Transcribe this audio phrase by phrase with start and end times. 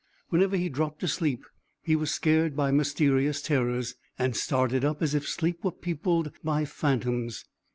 [0.29, 1.45] Whenever he dropped asleep
[1.83, 6.65] he was scared by mysterious terrors, and started up as if sleep were peopled by
[6.65, 7.45] phantoms.